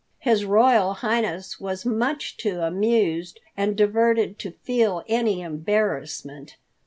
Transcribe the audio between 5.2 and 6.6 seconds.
embarrassment.